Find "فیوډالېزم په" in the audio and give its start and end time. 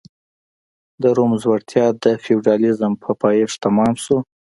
2.23-3.09